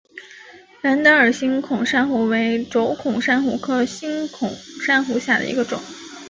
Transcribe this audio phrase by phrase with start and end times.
[0.81, 4.49] 蓝德尔星孔珊瑚为轴孔珊瑚科星孔
[4.83, 5.79] 珊瑚下的一个种。